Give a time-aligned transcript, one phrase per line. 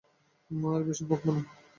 [0.51, 1.41] মা, আর বেশি বকব না।